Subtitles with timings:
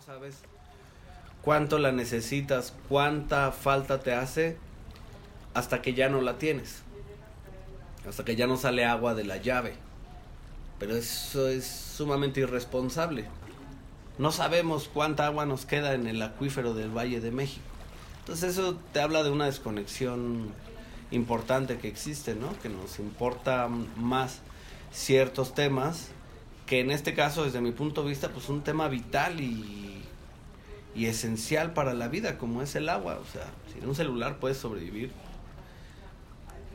[0.00, 0.36] sabes
[1.42, 4.56] cuánto la necesitas, cuánta falta te hace
[5.54, 6.82] hasta que ya no la tienes.
[8.08, 9.74] Hasta que ya no sale agua de la llave.
[10.78, 13.26] Pero eso es sumamente irresponsable.
[14.18, 17.64] No sabemos cuánta agua nos queda en el acuífero del Valle de México.
[18.20, 20.52] Entonces eso te habla de una desconexión
[21.10, 22.58] importante que existe, ¿no?
[22.60, 24.40] Que nos importa más
[24.92, 26.08] ciertos temas
[26.66, 30.02] que en este caso desde mi punto de vista pues un tema vital y,
[30.94, 34.58] y esencial para la vida como es el agua, o sea, sin un celular puedes
[34.58, 35.12] sobrevivir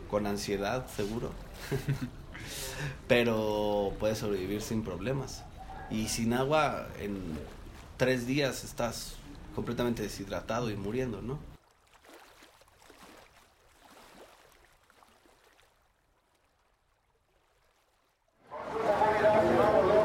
[0.10, 1.32] con ansiedad seguro,
[3.08, 5.44] pero puedes sobrevivir sin problemas.
[5.90, 7.20] Y sin agua en
[7.98, 9.16] tres días estás
[9.56, 11.40] completamente deshidratado y muriendo, ¿no?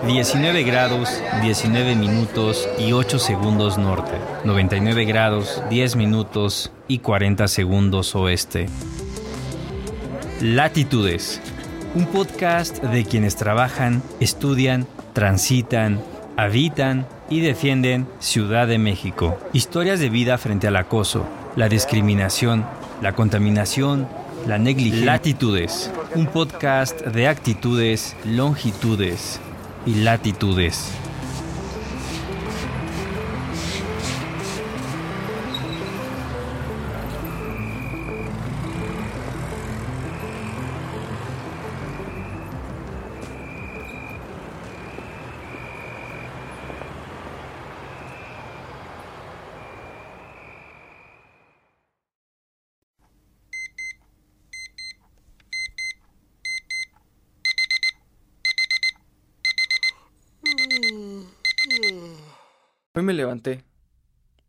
[0.06, 4.12] 19 grados, 19 minutos y 8 segundos norte.
[4.44, 8.68] 99 grados, 10 minutos y 40 segundos oeste.
[10.40, 11.40] Latitudes.
[11.96, 16.00] Un podcast de quienes trabajan, estudian, transitan,
[16.36, 19.36] habitan y defienden Ciudad de México.
[19.52, 22.64] Historias de vida frente al acoso, la discriminación,
[23.02, 24.06] la contaminación,
[24.46, 25.06] la negligencia.
[25.06, 25.90] Latitudes.
[26.14, 29.40] Un podcast de actitudes, longitudes
[29.87, 30.91] y latitudes.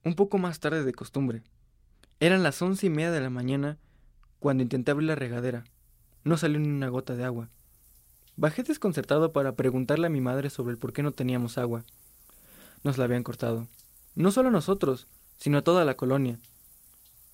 [0.04, 1.44] Un poco más tarde de costumbre.
[2.20, 3.78] Eran las once y media de la mañana
[4.40, 5.64] cuando intenté abrir la regadera.
[6.24, 7.50] No salió ni una gota de agua.
[8.36, 11.84] Bajé desconcertado para preguntarle a mi madre sobre el por qué no teníamos agua.
[12.84, 13.68] Nos la habían cortado.
[14.16, 16.40] No solo a nosotros, sino a toda la colonia.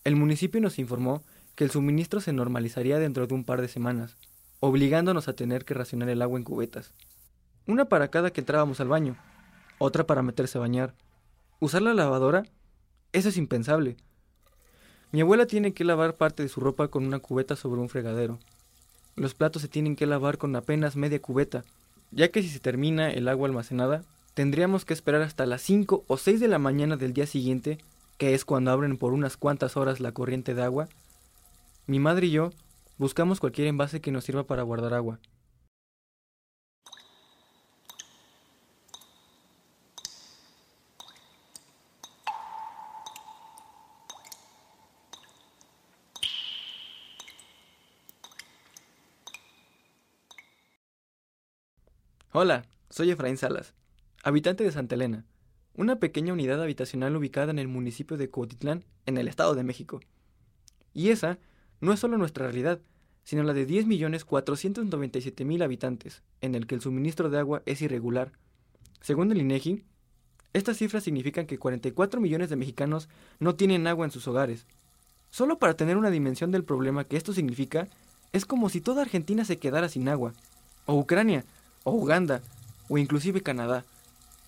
[0.04, 1.24] El municipio nos informó
[1.56, 4.18] que el suministro se normalizaría dentro de un par de semanas,
[4.60, 6.94] obligándonos a tener que racionar el agua en cubetas.
[7.68, 9.18] Una para cada que entrábamos al baño,
[9.78, 10.94] otra para meterse a bañar.
[11.64, 12.44] ¿Usar la lavadora?
[13.14, 13.96] Eso es impensable.
[15.14, 18.38] Mi abuela tiene que lavar parte de su ropa con una cubeta sobre un fregadero.
[19.16, 21.64] Los platos se tienen que lavar con apenas media cubeta,
[22.12, 24.04] ya que si se termina el agua almacenada,
[24.34, 27.78] tendríamos que esperar hasta las 5 o 6 de la mañana del día siguiente,
[28.18, 30.90] que es cuando abren por unas cuantas horas la corriente de agua.
[31.88, 32.50] Mi madre y yo
[32.98, 35.22] buscamos cualquier envase que nos sirva para guardar agua.
[52.36, 53.76] Hola, soy Efraín Salas,
[54.24, 55.24] habitante de Santa Elena,
[55.76, 60.00] una pequeña unidad habitacional ubicada en el municipio de Cuautitlán, en el Estado de México.
[60.96, 61.38] Y esa
[61.80, 62.82] no es solo nuestra realidad,
[63.24, 68.32] sino la de 10.497.000 habitantes, en el que el suministro de agua es irregular.
[69.00, 69.84] Según el INEGI,
[70.54, 74.66] estas cifras significan que 44 millones de mexicanos no tienen agua en sus hogares.
[75.30, 77.90] Solo para tener una dimensión del problema que esto significa,
[78.32, 80.34] es como si toda Argentina se quedara sin agua,
[80.88, 81.46] o Ucrania,
[81.84, 82.42] o Uganda,
[82.90, 83.86] o inclusive Canadá.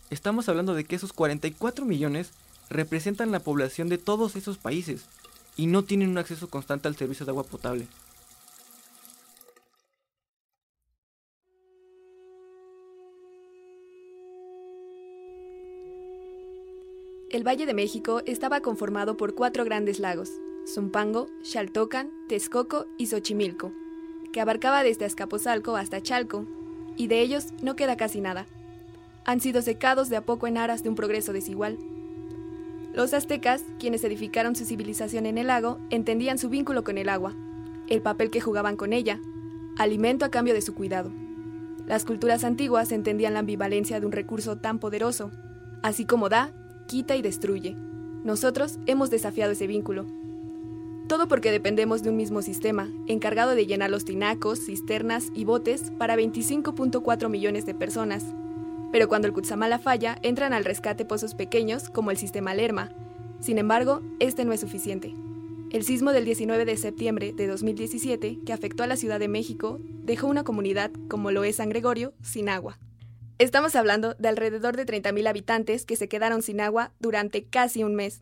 [0.09, 2.31] Estamos hablando de que esos 44 millones
[2.69, 5.05] representan la población de todos esos países
[5.57, 7.87] y no tienen un acceso constante al servicio de agua potable.
[17.31, 20.29] El Valle de México estaba conformado por cuatro grandes lagos,
[20.73, 23.73] Zumpango, Xaltocan, Texcoco y Xochimilco,
[24.31, 26.47] que abarcaba desde Azcapotzalco hasta Chalco,
[26.97, 28.45] y de ellos no queda casi nada.
[29.25, 31.77] Han sido secados de a poco en aras de un progreso desigual.
[32.93, 37.33] Los aztecas, quienes edificaron su civilización en el lago, entendían su vínculo con el agua,
[37.87, 39.19] el papel que jugaban con ella,
[39.77, 41.11] alimento a cambio de su cuidado.
[41.87, 45.31] Las culturas antiguas entendían la ambivalencia de un recurso tan poderoso,
[45.83, 46.51] así como da,
[46.87, 47.75] quita y destruye.
[48.23, 50.05] Nosotros hemos desafiado ese vínculo.
[51.07, 55.91] Todo porque dependemos de un mismo sistema, encargado de llenar los tinacos, cisternas y botes
[55.99, 58.25] para 25.4 millones de personas.
[58.91, 62.89] Pero cuando el Kutsamala falla, entran al rescate pozos pequeños como el sistema Lerma.
[63.39, 65.13] Sin embargo, este no es suficiente.
[65.71, 69.79] El sismo del 19 de septiembre de 2017, que afectó a la Ciudad de México,
[70.03, 72.79] dejó una comunidad, como lo es San Gregorio, sin agua.
[73.37, 77.93] Estamos hablando de alrededor de 30.000 habitantes que se quedaron sin agua durante casi un
[77.93, 78.21] mes.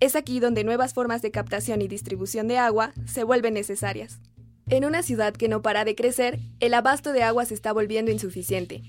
[0.00, 4.20] Es aquí donde nuevas formas de captación y distribución de agua se vuelven necesarias.
[4.68, 8.10] En una ciudad que no para de crecer, el abasto de agua se está volviendo
[8.10, 8.82] insuficiente.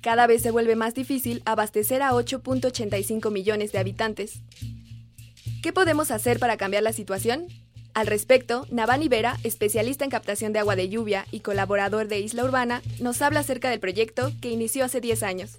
[0.00, 4.40] Cada vez se vuelve más difícil abastecer a 8.85 millones de habitantes.
[5.62, 7.48] ¿Qué podemos hacer para cambiar la situación?
[7.94, 12.44] Al respecto, Navani Vera, especialista en captación de agua de lluvia y colaborador de Isla
[12.44, 15.58] Urbana, nos habla acerca del proyecto que inició hace 10 años.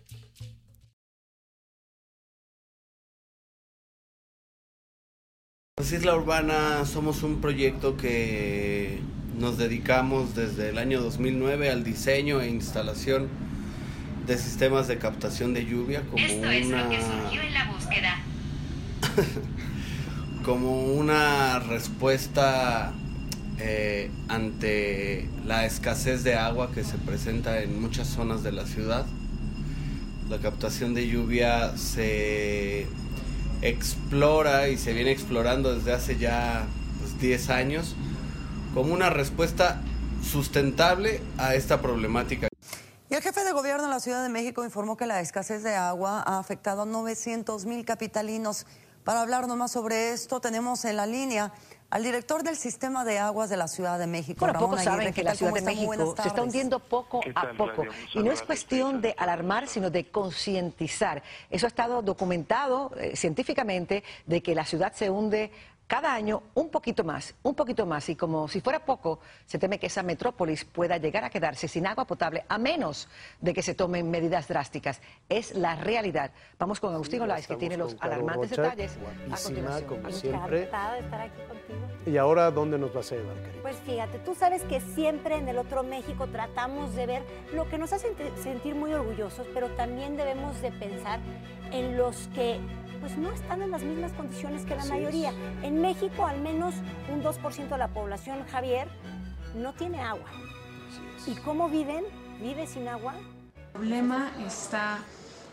[5.78, 9.02] Pues Isla Urbana somos un proyecto que
[9.38, 13.28] nos dedicamos desde el año 2009 al diseño e instalación
[14.26, 17.66] de sistemas de captación de lluvia como Esto una es lo que surgió en la
[17.74, 18.24] búsqueda.
[20.46, 22.94] como una respuesta
[23.60, 29.06] eh, ante la escasez de agua que se presenta en muchas zonas de la ciudad.
[30.30, 32.88] La captación de lluvia se
[33.62, 36.66] explora y se viene explorando desde hace ya
[37.00, 37.96] pues, 10 años
[38.74, 39.82] como una respuesta
[40.24, 42.48] sustentable a esta problemática.
[43.10, 45.76] Y el jefe de gobierno de la Ciudad de México informó que la escasez de
[45.76, 48.66] agua ha afectado a 900 mil capitalinos.
[49.04, 51.54] Para hablarnos más sobre esto, tenemos en la línea
[51.90, 54.96] al director del sistema de aguas de la Ciudad de México, Bueno, Ramón pocos Aguirre.
[54.96, 55.36] saben ¿Qué que la?
[55.36, 57.84] Ciudad ¿Cómo de México se está hundiendo poco ¿Qué a poco.
[58.14, 61.24] Y no es cuestión de alarmar, sino de concientizar.
[61.50, 65.52] Eso ha estado documentado eh, científicamente de que la ciudad se hunde
[65.88, 68.10] cada año un poquito más, un poquito más.
[68.10, 71.86] Y como si fuera poco, se teme que esa metrópolis pueda llegar a quedarse sin
[71.86, 73.08] agua potable, a menos
[73.40, 75.00] de que se tomen medidas drásticas.
[75.30, 76.32] Es la realidad.
[76.58, 78.98] Vamos con Agustín Olaez, que tiene los alarmantes Rocha, detalles.
[79.32, 79.88] A continuación.
[79.90, 80.58] como siempre.
[80.64, 81.80] Encantada de estar aquí contigo.
[82.08, 83.60] ¿Y ahora dónde nos vas a llevar, Cari?
[83.62, 87.24] Pues fíjate, tú sabes que siempre en el otro México tratamos de ver
[87.54, 91.20] lo que nos hace ent- sentir muy orgullosos, pero también debemos de pensar
[91.72, 92.60] en los que
[93.06, 95.30] pues no están en las mismas condiciones que la Así mayoría.
[95.30, 95.66] es.
[95.66, 96.74] En México al menos
[97.14, 98.88] un 2% de la población, Javier,
[99.54, 100.26] no tiene agua.
[101.28, 102.04] ¿Y cómo viven?
[102.42, 103.14] ¿Vive sin agua?
[103.14, 104.98] El problema está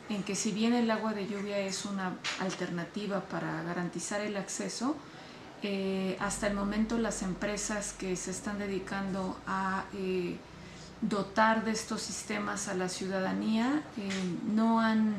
[0.09, 4.97] en que si bien el agua de lluvia es una alternativa para garantizar el acceso,
[5.63, 10.39] eh, hasta el momento las empresas que se están dedicando a eh,
[11.03, 14.09] dotar de estos sistemas a la ciudadanía eh,
[14.47, 15.17] no han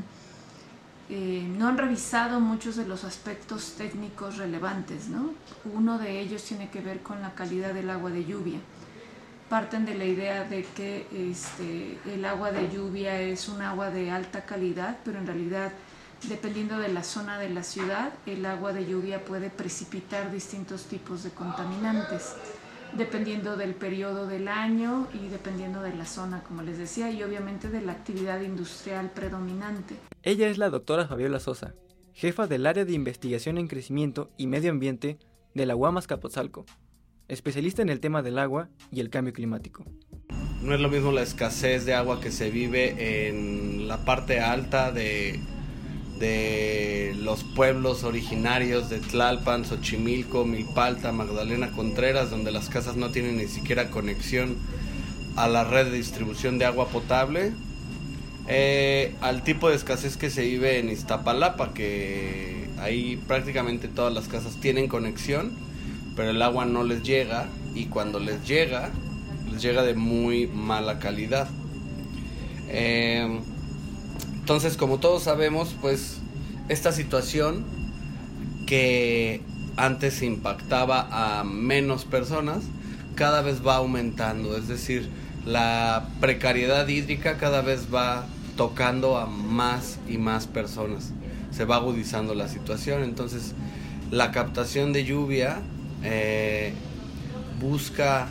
[1.10, 5.34] eh, no han revisado muchos de los aspectos técnicos relevantes, ¿no?
[5.66, 8.60] Uno de ellos tiene que ver con la calidad del agua de lluvia.
[9.50, 14.12] Parten de la idea de que este, el agua de lluvia es un agua de
[14.12, 15.74] alta calidad, pero en realidad,
[16.30, 21.24] dependiendo de la zona de la ciudad, el agua de lluvia puede precipitar distintos tipos
[21.24, 22.36] de contaminantes,
[22.98, 27.70] dependiendo del periodo del año y dependiendo de la zona, como les decía, y obviamente
[27.70, 29.96] de la actividad industrial predominante.
[30.22, 31.76] Ella es la doctora Fabiola Sosa,
[32.14, 35.18] jefa del área de investigación en crecimiento y medio ambiente
[35.54, 36.66] de la UAM Azcapotzalco,
[37.28, 39.84] especialista en el tema del agua y el cambio climático.
[40.62, 44.92] No es lo mismo la escasez de agua que se vive en la parte alta
[44.92, 45.42] de,
[46.24, 53.36] de los pueblos originarios de Tlalpan, Xochimilco, Milpalta, Magdalena Contreras, donde las casas no tienen
[53.36, 54.56] ni siquiera conexión
[55.36, 57.52] a la red de distribución de agua potable,
[58.48, 64.30] eh, al tipo de escasez que se vive en Iztapalapa, que ahí prácticamente todas las
[64.30, 65.52] casas tienen conexión,
[66.16, 68.92] pero el agua no les llega y cuando les llega,
[69.52, 71.50] les llega de muy mala calidad.
[72.70, 73.42] Eh,
[74.44, 76.18] entonces, como todos sabemos, pues
[76.68, 77.64] esta situación
[78.66, 79.40] que
[79.78, 81.08] antes impactaba
[81.40, 82.62] a menos personas,
[83.16, 84.58] cada vez va aumentando.
[84.58, 85.08] Es decir,
[85.46, 88.26] la precariedad hídrica cada vez va
[88.58, 91.14] tocando a más y más personas.
[91.52, 93.04] Se va agudizando la situación.
[93.04, 93.54] Entonces,
[94.12, 95.62] la captación de lluvia
[96.04, 96.74] eh,
[97.62, 98.28] busca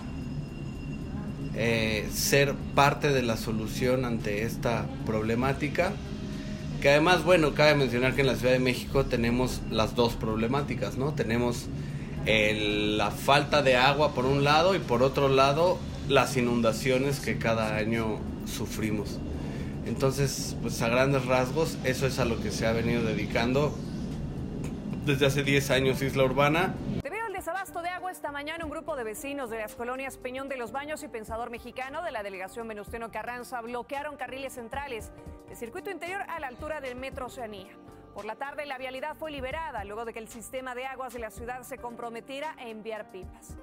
[1.54, 5.92] eh, ser parte de la solución ante esta problemática.
[6.80, 10.96] Que además, bueno, cabe mencionar que en la Ciudad de México tenemos las dos problemáticas,
[10.96, 11.12] ¿no?
[11.12, 11.66] Tenemos
[12.26, 15.78] el- la falta de agua por un lado y por otro lado
[16.08, 19.18] las inundaciones que cada año sufrimos.
[19.86, 23.76] Entonces, pues a grandes rasgos, eso es a lo que se ha venido dedicando
[25.06, 26.74] desde hace 10 años Isla Urbana.
[27.62, 30.72] Desabasto de agua, esta mañana un grupo de vecinos de las colonias Peñón de los
[30.72, 35.12] Baños y Pensador Mexicano de la delegación Venustiano Carranza bloquearon carriles centrales
[35.46, 37.70] del circuito interior a la altura del Metro Oceanía.
[38.14, 41.20] Por la tarde, la vialidad fue liberada luego de que el sistema de aguas de
[41.20, 43.56] la ciudad se comprometiera a enviar pipas.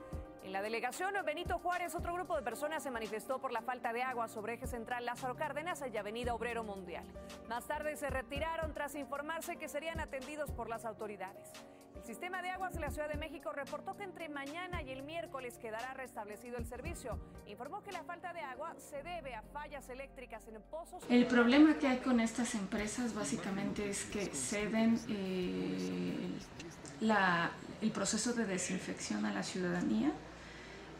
[0.43, 4.01] En la delegación Benito Juárez, otro grupo de personas se manifestó por la falta de
[4.01, 7.05] agua sobre eje central Lázaro Cárdenas y Avenida Obrero Mundial.
[7.49, 11.51] Más tarde se retiraron tras informarse que serían atendidos por las autoridades.
[11.99, 15.03] El sistema de aguas de la Ciudad de México reportó que entre mañana y el
[15.03, 17.19] miércoles quedará restablecido el servicio.
[17.45, 21.03] Informó que la falta de agua se debe a fallas eléctricas en pozos.
[21.09, 26.29] El problema que hay con estas empresas básicamente es que ceden eh,
[27.01, 27.51] la,
[27.81, 30.13] el proceso de desinfección a la ciudadanía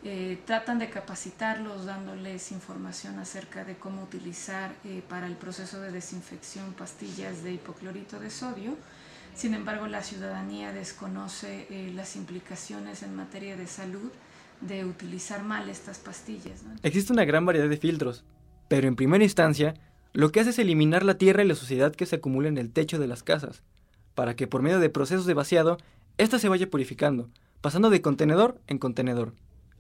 [0.04, 5.92] eh, tratan de capacitarlos dándoles información acerca de cómo utilizar eh, para el proceso de
[5.92, 8.78] desinfección pastillas de hipoclorito de sodio.
[9.36, 14.12] Sin embargo, la ciudadanía desconoce eh, las implicaciones en materia de salud
[14.62, 16.64] de utilizar mal estas pastillas.
[16.84, 18.26] Existe una gran variedad de filtros,
[18.68, 19.76] pero en primera instancia,
[20.12, 22.72] lo que hace es eliminar la tierra y la suciedad que se acumula en el
[22.72, 23.64] techo de las casas,
[24.16, 25.78] para que por medio de procesos de vaciado,
[26.18, 27.30] ésta se vaya purificando,
[27.62, 29.34] pasando de contenedor en contenedor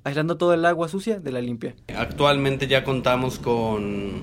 [0.03, 1.75] aislando todo el agua sucia de la limpia.
[1.95, 4.21] Actualmente ya contamos con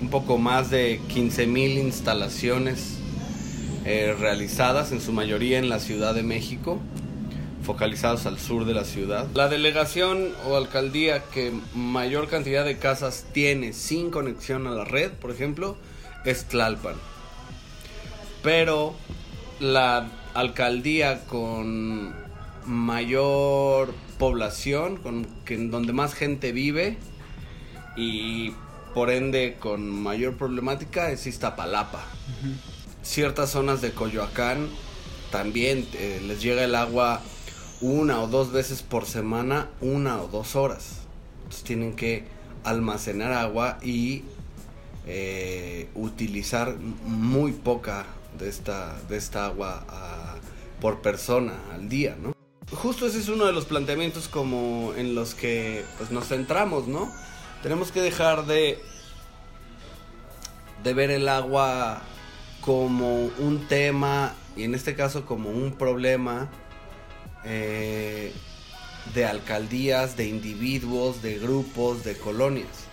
[0.00, 2.98] un poco más de 15.000 instalaciones
[3.84, 6.80] eh, realizadas, en su mayoría en la Ciudad de México,
[7.64, 9.26] focalizados al sur de la ciudad.
[9.34, 15.12] La delegación o alcaldía que mayor cantidad de casas tiene sin conexión a la red,
[15.12, 15.76] por ejemplo,
[16.24, 16.94] es Tlalpan.
[18.42, 18.94] Pero
[19.60, 22.14] la alcaldía con
[22.66, 26.96] mayor población, con que, donde más gente vive
[27.96, 28.52] y
[28.94, 32.04] por ende con mayor problemática es Iztapalapa.
[33.02, 34.68] Ciertas zonas de Coyoacán
[35.30, 37.20] también eh, les llega el agua
[37.80, 41.00] una o dos veces por semana, una o dos horas.
[41.38, 42.24] Entonces tienen que
[42.64, 44.22] almacenar agua y
[45.06, 48.06] eh, utilizar muy poca
[48.38, 50.36] de esta, de esta agua ah,
[50.80, 52.32] por persona al día, ¿no?
[52.74, 57.12] justo ese es uno de los planteamientos como en los que pues nos centramos, ¿no?
[57.62, 58.78] Tenemos que dejar de
[60.82, 62.02] de ver el agua
[62.62, 66.48] como un tema y en este caso como un problema
[67.44, 68.32] eh,
[69.14, 72.86] de alcaldías, de individuos, de grupos, de colonias.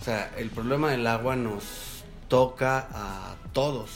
[0.00, 3.90] O sea, el problema del agua nos toca a todos.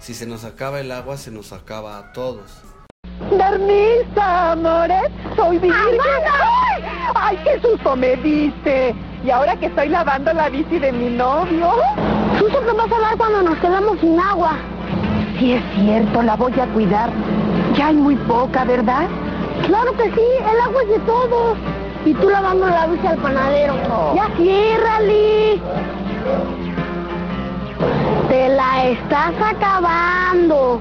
[0.00, 2.62] Si se nos acaba el agua, se nos acaba a todos.
[3.36, 6.00] Darmisa, amores, soy virgen.
[6.02, 6.82] ¡Ay!
[7.14, 8.94] ¡Ay, qué susto me diste!
[9.22, 11.74] Y ahora que estoy lavando la bici de mi novio.
[12.40, 14.56] Susto que vas a dar cuando nos quedamos sin agua.
[15.38, 17.12] Sí es cierto, la voy a cuidar.
[17.76, 19.10] Ya hay muy poca, ¿verdad?
[19.66, 21.58] Claro que sí, el agua es de todos.
[22.06, 23.74] Y tú lavando la bici al panadero.
[24.14, 25.60] Ya ciérrale.
[28.30, 30.80] Te la estás acabando.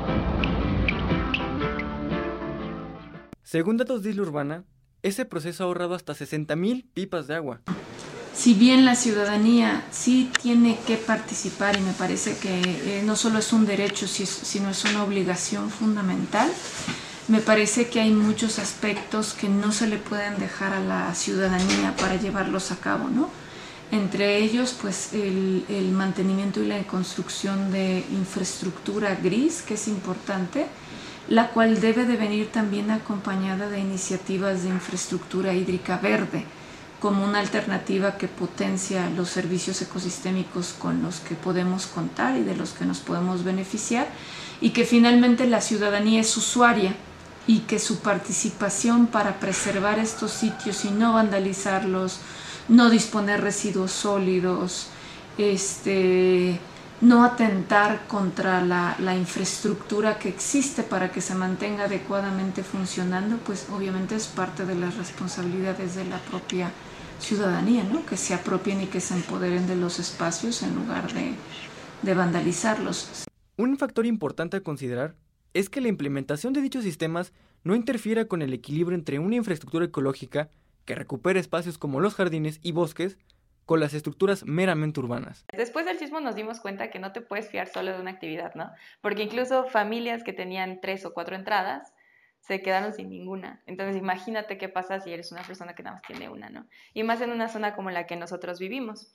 [3.44, 4.64] Según datos de Isla Urbana,
[5.04, 7.60] ese proceso ha ahorrado hasta 60.000 pipas de agua.
[8.34, 13.40] Si bien la ciudadanía sí tiene que participar y me parece que eh, no solo
[13.40, 16.50] es un derecho, sino es una obligación fundamental,
[17.28, 21.96] me parece que hay muchos aspectos que no se le pueden dejar a la ciudadanía
[21.98, 23.30] para llevarlos a cabo, ¿no?
[23.92, 30.68] Entre ellos, pues el, el mantenimiento y la construcción de infraestructura gris, que es importante,
[31.28, 36.46] la cual debe de venir también acompañada de iniciativas de infraestructura hídrica verde,
[37.00, 42.56] como una alternativa que potencia los servicios ecosistémicos con los que podemos contar y de
[42.56, 44.08] los que nos podemos beneficiar,
[44.62, 46.94] y que finalmente la ciudadanía es usuaria
[47.48, 52.20] y que su participación para preservar estos sitios y no vandalizarlos,
[52.68, 54.88] no disponer residuos sólidos,
[55.38, 56.60] este,
[57.02, 64.16] no atentar contra la, infraestructura que existe para que se mantenga adecuadamente funcionando, pues obviamente
[64.16, 66.72] es parte de las responsabilidades de la propia
[67.20, 68.06] ciudadanía, ¿no?
[68.06, 71.34] que se apropien y que se empoderen de los espacios en lugar de,
[72.02, 73.26] de vandalizarlos.
[73.58, 75.16] Un factor importante a considerar
[75.54, 77.34] es que la implementación de dichos sistemas
[77.64, 80.50] no interfiera con el equilibrio entre una infraestructura ecológica
[80.86, 83.18] que recupere espacios como los jardines y bosques
[83.66, 85.46] con las estructuras meramente urbanas.
[85.56, 88.56] Después del sismo nos dimos cuenta que no te puedes fiar solo de una actividad,
[88.56, 88.72] ¿no?
[89.02, 91.94] Porque incluso familias que tenían tres o cuatro entradas
[92.40, 93.62] se quedaron sin ninguna.
[93.66, 96.68] Entonces imagínate qué pasa si eres una persona que nada más tiene una, ¿no?
[96.94, 99.12] Y más en una zona como la que nosotros vivimos.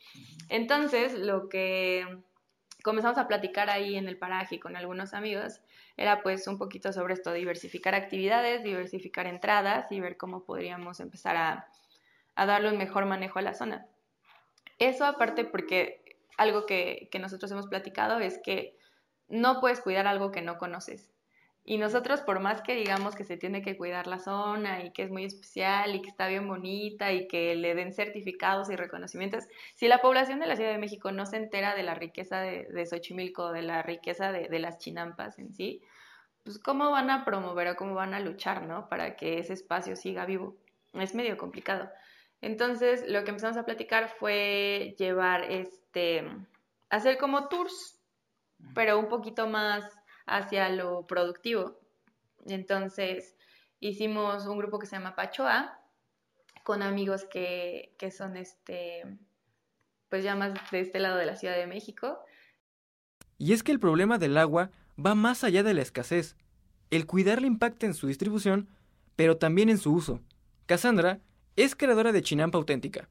[0.49, 2.07] Entonces lo que
[2.83, 5.61] comenzamos a platicar ahí en el paraje con algunos amigos
[5.97, 11.37] era pues un poquito sobre esto, diversificar actividades, diversificar entradas y ver cómo podríamos empezar
[11.37, 11.69] a,
[12.35, 13.87] a darle un mejor manejo a la zona.
[14.78, 16.04] Eso aparte porque
[16.37, 18.76] algo que, nosotros hemos platicado es que
[19.28, 21.13] no puedes cuidar algo que no conoces.
[21.66, 25.02] Y nosotros, por más que digamos que se tiene que cuidar la zona y que
[25.02, 29.44] es muy especial y que está bien bonita y que le den certificados y reconocimientos,
[29.75, 32.64] si la población de la Ciudad de México no se entera de la riqueza de,
[32.64, 35.80] de Xochimilco, de la riqueza de, de, las chinampas en sí,
[36.42, 38.90] pues cómo van a promover o cómo van a luchar, ¿no?
[38.90, 40.56] Para que ese espacio siga vivo.
[40.92, 41.88] Es medio complicado.
[42.42, 46.25] Entonces, lo que empezamos a platicar fue llevar este,
[46.90, 47.99] hacer como tours,
[48.75, 49.83] pero un poquito más
[50.26, 51.78] hacia lo productivo.
[52.47, 53.37] Entonces
[53.81, 55.81] hicimos un grupo que se llama Pachoa
[56.62, 59.04] con amigos que, que son este,
[60.09, 62.19] pues ya más de este lado de la Ciudad de México.
[63.38, 66.37] Y es que el problema del agua va más allá de la escasez.
[66.90, 68.69] El cuidarla impacta en su distribución,
[69.16, 70.21] pero también en su uso.
[70.66, 71.21] Cassandra
[71.57, 73.09] es creadora de Chinampa Auténtica.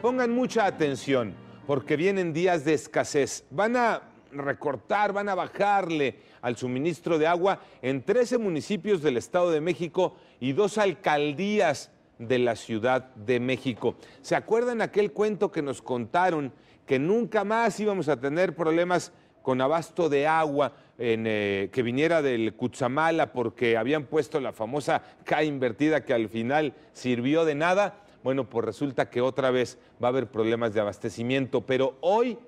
[0.00, 1.34] Pongan mucha atención,
[1.66, 3.44] porque vienen días de escasez.
[3.50, 9.50] Van a recortar, van a bajarle al suministro de agua en 13 municipios del Estado
[9.50, 13.96] de México y dos alcaldías de la Ciudad de México.
[14.20, 16.52] ¿Se acuerdan aquel cuento que nos contaron
[16.86, 22.54] que nunca más íbamos a tener problemas con abasto de agua eh, que viniera del
[22.54, 28.02] Cutzamala porque habían puesto la famosa K invertida que al final sirvió de nada?
[28.22, 32.38] Bueno, pues resulta que otra vez va a haber problemas de abastecimiento, pero hoy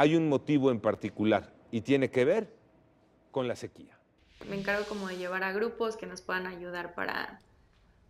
[0.00, 2.50] hay un motivo en particular y tiene que ver
[3.30, 3.98] con la sequía.
[4.48, 7.38] Me encargo como de llevar a grupos que nos puedan ayudar para,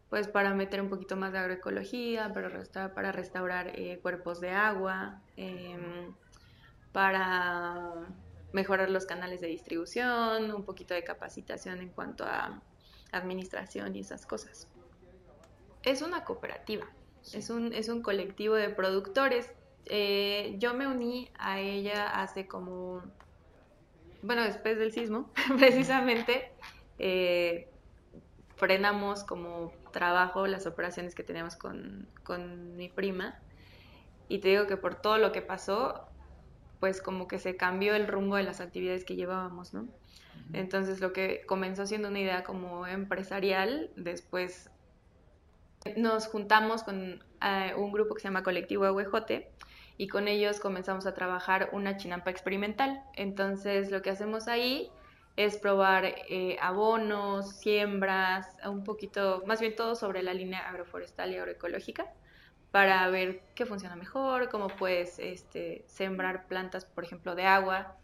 [0.08, 4.50] pues, para meter un poquito más de agroecología, para restaurar, para restaurar eh, cuerpos de
[4.50, 5.76] agua, eh,
[6.92, 7.92] para
[8.52, 12.62] mejorar los canales de distribución, un poquito de capacitación en cuanto a
[13.10, 14.68] administración y esas cosas.
[15.82, 16.86] Es una cooperativa,
[17.32, 19.52] es un, es un colectivo de productores
[19.86, 23.02] eh, yo me uní a ella hace como,
[24.22, 26.52] bueno, después del sismo, precisamente,
[26.98, 27.68] eh,
[28.56, 33.38] frenamos como trabajo las operaciones que teníamos con, con mi prima.
[34.28, 36.06] Y te digo que por todo lo que pasó,
[36.78, 39.88] pues como que se cambió el rumbo de las actividades que llevábamos, ¿no?
[40.52, 44.70] Entonces lo que comenzó siendo una idea como empresarial, después
[45.96, 49.50] nos juntamos con eh, un grupo que se llama Colectivo Aguejote
[50.00, 53.04] y con ellos comenzamos a trabajar una chinampa experimental.
[53.16, 54.90] Entonces lo que hacemos ahí
[55.36, 61.36] es probar eh, abonos, siembras, un poquito, más bien todo sobre la línea agroforestal y
[61.36, 62.06] agroecológica
[62.70, 67.98] para ver qué funciona mejor, cómo puedes este, sembrar plantas, por ejemplo, de agua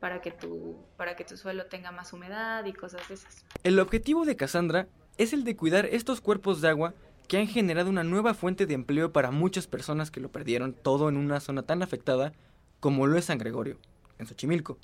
[0.00, 3.44] para que, tu, para que tu suelo tenga más humedad y cosas de esas.
[3.62, 6.94] El objetivo de Cassandra es el de cuidar estos cuerpos de agua
[7.28, 11.08] que han generado una nueva fuente de empleo para muchas personas que lo perdieron todo
[11.08, 12.32] en una zona tan afectada
[12.80, 13.78] como lo es San Gregorio,
[14.18, 14.78] en Xochimilco.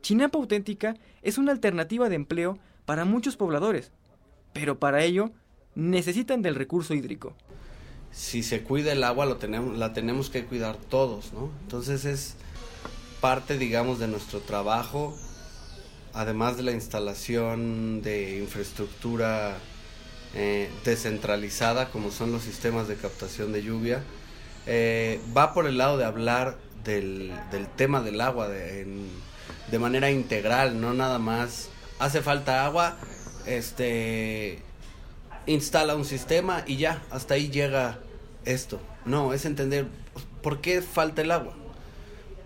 [0.00, 3.92] Chinampa Auténtica es una alternativa de empleo para muchos pobladores,
[4.52, 5.30] pero para ello
[5.74, 7.34] necesitan del recurso hídrico.
[8.10, 11.50] Si se cuida el agua, lo tenemos, la tenemos que cuidar todos, ¿no?
[11.62, 12.36] Entonces es
[13.20, 15.16] parte, digamos, de nuestro trabajo,
[16.12, 19.56] además de la instalación de infraestructura
[20.34, 24.02] eh, descentralizada como son los sistemas de captación de lluvia,
[24.66, 28.86] eh, va por el lado de hablar del, del tema del agua de,
[29.70, 31.68] de, manera integral, no nada más
[31.98, 32.96] hace falta agua,
[33.46, 34.58] este
[35.46, 37.98] instala un sistema y ya, hasta ahí llega
[38.44, 38.80] esto.
[39.04, 39.86] No, es entender
[40.42, 41.54] por qué falta el agua.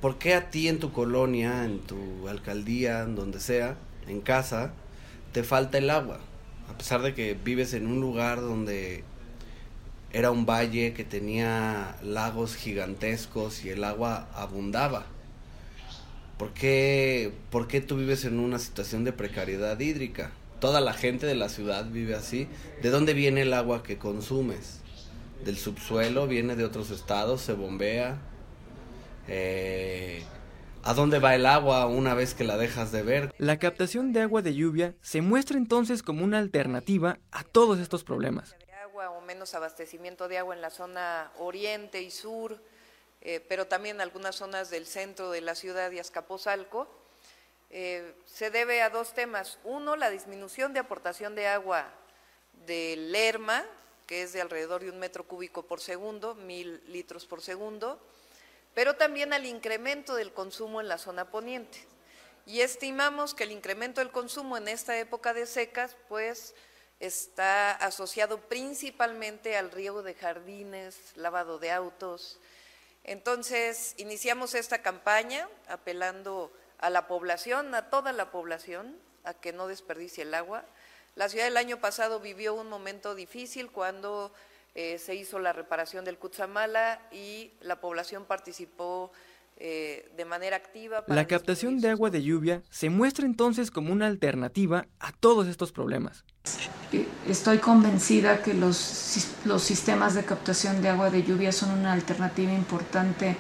[0.01, 4.73] ¿Por qué a ti en tu colonia, en tu alcaldía, en donde sea, en casa,
[5.33, 6.21] te falta el agua?
[6.71, 9.05] A pesar de que vives en un lugar donde
[10.13, 15.07] era un valle que tenía lagos gigantescos y el agua abundaba.
[16.39, 20.31] ¿Por qué, ¿Por qué tú vives en una situación de precariedad hídrica?
[20.61, 22.49] Toda la gente de la ciudad vive así.
[22.83, 24.81] ¿De dónde viene el agua que consumes?
[25.45, 26.27] ¿Del subsuelo?
[26.27, 27.43] ¿Viene de otros estados?
[27.43, 28.19] ¿Se bombea?
[29.29, 30.23] Eh,
[30.87, 33.35] ¿A dónde va el agua una vez que la dejas de ver?
[33.39, 38.05] La captación de agua de lluvia se muestra entonces como una alternativa a todos estos
[38.05, 38.55] problemas.
[38.85, 42.63] agua o menos abastecimiento de agua en la zona oriente y sur,
[43.21, 46.87] eh, pero también en algunas zonas del centro de la ciudad de Azcapotzalco,
[47.71, 49.59] eh, se debe a dos temas.
[49.65, 51.89] Uno, la disminución de aportación de agua
[52.65, 53.65] del Lerma,
[54.07, 58.01] que es de alrededor de un metro cúbico por segundo, mil litros por segundo,
[58.77, 61.79] pero también al incremento del consumo en la zona poniente.
[62.45, 66.55] Y estimamos que el incremento del consumo en esta época de secas, pues,
[67.01, 72.39] está asociado principalmente al riego de jardines, lavado de autos.
[73.03, 79.69] Entonces, iniciamos esta campaña apelando a la población, a toda la población, a que no
[79.69, 80.67] desperdicie el agua.
[81.15, 84.35] La ciudad el año pasado vivió un momento difícil cuando
[84.79, 89.11] eh, se hizo la reparación del Cutzamala y la población participó
[89.57, 91.07] eh, de manera activa.
[91.07, 95.49] Para La captación de agua de lluvia se muestra entonces como una alternativa a todos
[95.49, 96.27] estos problemas.
[97.27, 102.53] Estoy convencida que los, los sistemas de captación de agua de lluvia son una alternativa
[102.53, 103.35] importante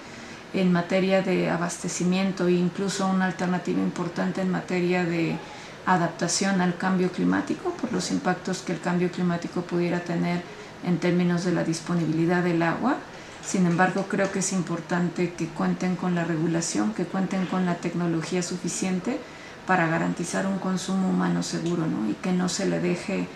[0.54, 5.36] en materia de abastecimiento e incluso una alternativa importante en materia de
[5.84, 10.42] adaptación al cambio climático por los impactos que el cambio climático pudiera tener
[10.84, 12.96] en términos de la disponibilidad del agua.
[13.44, 17.76] Sin embargo, creo que es importante que cuenten con la regulación, que cuenten con la
[17.76, 19.20] tecnología suficiente
[19.66, 22.08] para garantizar un consumo humano seguro ¿no?
[22.10, 23.28] y que no se le deje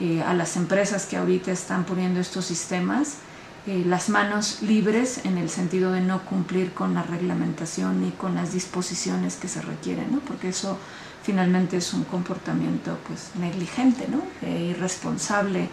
[0.00, 3.18] eh, a las empresas que ahorita están poniendo estos sistemas
[3.66, 8.34] eh, las manos libres en el sentido de no cumplir con la reglamentación ni con
[8.34, 10.20] las disposiciones que se requieren, ¿no?
[10.20, 10.78] porque eso
[11.22, 14.22] finalmente es un comportamiento pues, negligente, ¿no?
[14.40, 15.68] e irresponsable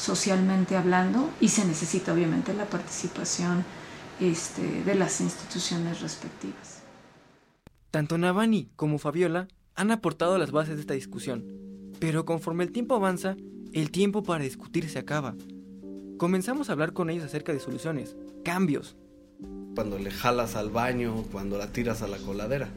[0.00, 3.64] socialmente hablando y se necesita obviamente la participación
[4.18, 6.82] este, de las instituciones respectivas.
[7.90, 11.44] Tanto Navani como Fabiola han aportado las bases de esta discusión,
[11.98, 13.36] pero conforme el tiempo avanza,
[13.74, 15.34] el tiempo para discutir se acaba.
[16.16, 18.96] Comenzamos a hablar con ellos acerca de soluciones, cambios.
[19.74, 22.68] Cuando le jalas al baño, cuando la tiras a la coladera.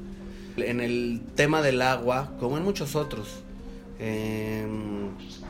[0.58, 3.44] En el tema del agua, como en muchos otros,
[4.00, 5.10] em,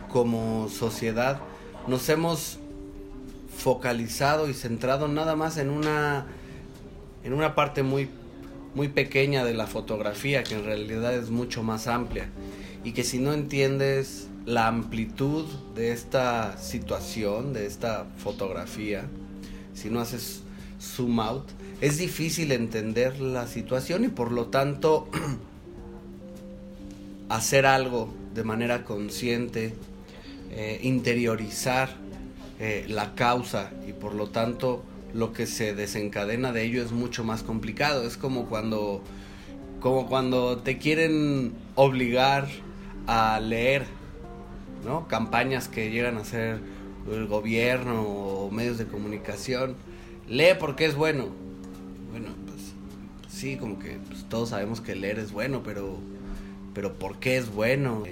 [0.09, 1.41] como sociedad,
[1.87, 2.59] nos hemos
[3.57, 6.25] focalizado y centrado nada más en una,
[7.23, 8.09] en una parte muy,
[8.75, 12.29] muy pequeña de la fotografía, que en realidad es mucho más amplia.
[12.83, 19.05] Y que si no entiendes la amplitud de esta situación, de esta fotografía,
[19.73, 20.41] si no haces
[20.81, 21.45] zoom out,
[21.81, 25.07] es difícil entender la situación y por lo tanto
[27.29, 29.73] hacer algo de manera consciente,
[30.55, 31.89] eh, interiorizar
[32.59, 37.23] eh, la causa y por lo tanto lo que se desencadena de ello es mucho
[37.23, 38.05] más complicado.
[38.05, 39.01] Es como cuando,
[39.79, 42.47] como cuando te quieren obligar
[43.07, 43.85] a leer,
[44.85, 45.07] ¿no?
[45.07, 46.59] Campañas que llegan a hacer
[47.11, 49.75] el gobierno o medios de comunicación.
[50.27, 51.29] Lee porque es bueno.
[52.11, 52.73] Bueno, pues
[53.27, 55.97] sí, como que pues, todos sabemos que leer es bueno, pero,
[56.73, 58.03] pero ¿por qué es bueno?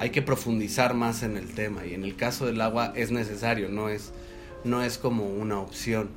[0.00, 3.68] Hay que profundizar más en el tema y en el caso del agua es necesario,
[3.68, 4.12] no es,
[4.64, 6.08] no es como una opción.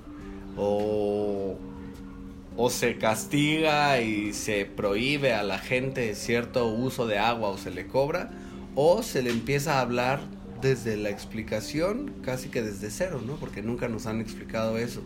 [0.55, 1.57] O,
[2.55, 7.71] o se castiga y se prohíbe a la gente cierto uso de agua o se
[7.71, 8.31] le cobra,
[8.73, 10.21] o se le empieza a hablar
[10.61, 13.35] desde la explicación, casi que desde cero, ¿no?
[13.35, 15.03] Porque nunca nos han explicado eso.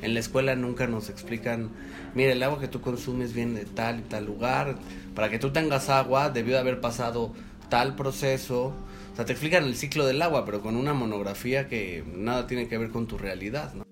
[0.00, 1.70] En la escuela nunca nos explican,
[2.14, 4.76] mira, el agua que tú consumes viene de tal y tal lugar.
[5.14, 7.32] Para que tú tengas agua, debió de haber pasado
[7.68, 8.72] tal proceso.
[9.12, 12.68] O sea, te explican el ciclo del agua, pero con una monografía que nada tiene
[12.68, 13.84] que ver con tu realidad, ¿no?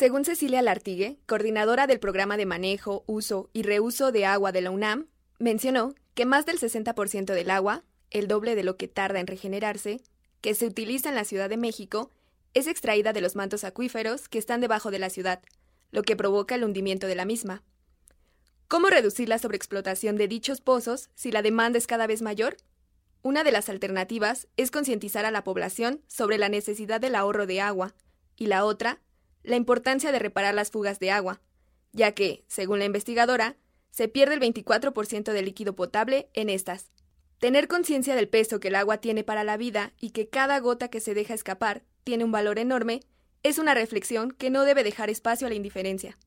[0.00, 4.70] Según Cecilia Lartigue, coordinadora del programa de manejo, uso y reuso de agua de la
[4.70, 9.26] UNAM, mencionó que más del 60% del agua, el doble de lo que tarda en
[9.26, 10.00] regenerarse,
[10.40, 12.10] que se utiliza en la Ciudad de México,
[12.54, 15.42] es extraída de los mantos acuíferos que están debajo de la ciudad,
[15.90, 17.62] lo que provoca el hundimiento de la misma.
[18.68, 22.56] ¿Cómo reducir la sobreexplotación de dichos pozos si la demanda es cada vez mayor?
[23.22, 27.60] Una de las alternativas es concientizar a la población sobre la necesidad del ahorro de
[27.60, 27.94] agua,
[28.36, 29.00] y la otra,
[29.42, 31.40] la importancia de reparar las fugas de agua,
[31.92, 33.56] ya que, según la investigadora,
[33.90, 36.90] se pierde el 24% del líquido potable en estas.
[37.38, 40.88] Tener conciencia del peso que el agua tiene para la vida y que cada gota
[40.88, 43.00] que se deja escapar tiene un valor enorme
[43.42, 46.18] es una reflexión que no debe dejar espacio a la indiferencia.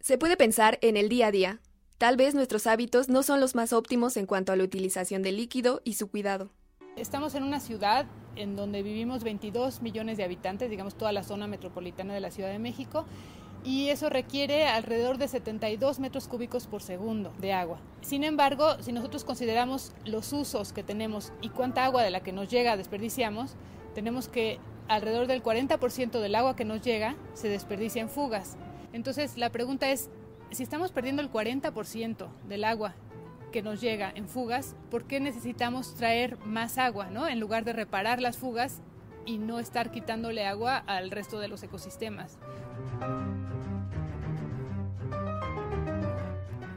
[0.00, 1.60] Se puede pensar en el día a día.
[1.96, 5.38] Tal vez nuestros hábitos no son los más óptimos en cuanto a la utilización del
[5.38, 6.50] líquido y su cuidado.
[6.96, 11.46] Estamos en una ciudad en donde vivimos 22 millones de habitantes, digamos toda la zona
[11.46, 13.06] metropolitana de la Ciudad de México,
[13.64, 17.80] y eso requiere alrededor de 72 metros cúbicos por segundo de agua.
[18.02, 22.32] Sin embargo, si nosotros consideramos los usos que tenemos y cuánta agua de la que
[22.32, 23.56] nos llega desperdiciamos,
[23.94, 28.56] tenemos que alrededor del 40% del agua que nos llega se desperdicia en fugas.
[28.92, 30.10] Entonces, la pregunta es,
[30.50, 32.94] si estamos perdiendo el 40% del agua
[33.52, 37.28] que nos llega en fugas, ¿por qué necesitamos traer más agua, ¿no?
[37.28, 38.80] En lugar de reparar las fugas
[39.26, 42.38] y no estar quitándole agua al resto de los ecosistemas.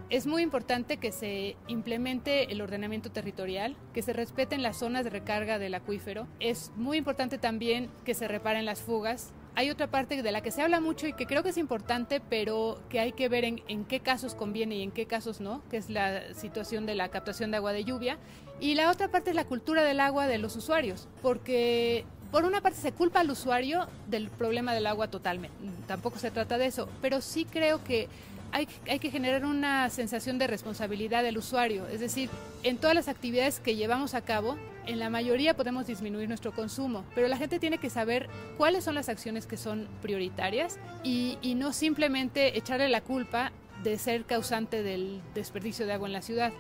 [0.09, 5.09] Es muy importante que se implemente el ordenamiento territorial, que se respeten las zonas de
[5.09, 6.27] recarga del acuífero.
[6.39, 9.33] Es muy importante también que se reparen las fugas.
[9.55, 12.21] hay otra parte de la que se habla mucho y que creo que es importante,
[12.21, 15.61] pero que hay que ver en, en, qué casos conviene y en qué casos no,
[15.69, 18.17] que es la situación de la captación de agua de lluvia.
[18.61, 22.61] Y la otra parte es la cultura del agua de los usuarios, porque por una
[22.61, 26.87] parte se culpa al usuario del problema del agua totalmente, tampoco se trata de eso,
[27.01, 28.07] pero sí creo que
[28.51, 28.67] hay,
[28.99, 32.29] que generar una sensación de responsabilidad del usuario, es decir,
[32.63, 37.03] en todas las actividades que llevamos a cabo, en la mayoría podemos disminuir nuestro consumo,
[37.13, 41.73] pero la gente tiene que saber cuáles son las acciones que son prioritarias y no
[41.73, 43.51] simplemente echarle la culpa
[43.83, 46.53] de ser causante del desperdicio de agua en la ciudad.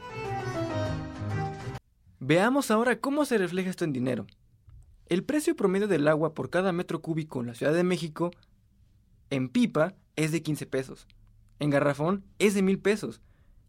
[2.19, 4.27] Veamos ahora cómo se refleja esto en dinero.
[5.07, 8.31] El precio promedio del agua por cada metro cúbico en la Ciudad de México
[9.29, 11.07] en pipa es de 15 pesos,
[11.59, 13.21] en garrafón es de mil pesos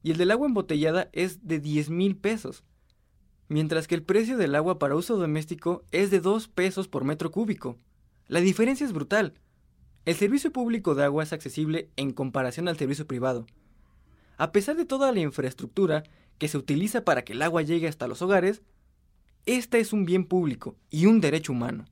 [0.03, 2.64] y el del agua embotellada es de 10 mil pesos,
[3.48, 7.31] mientras que el precio del agua para uso doméstico es de 2 pesos por metro
[7.31, 7.77] cúbico.
[8.27, 9.35] La diferencia es brutal.
[10.05, 13.46] El servicio público de agua es accesible en comparación al servicio privado.
[14.37, 16.05] A pesar de toda la infraestructura
[16.38, 18.62] que se utiliza para que el agua llegue hasta los hogares,
[19.46, 21.87] este es un bien público y un derecho humano.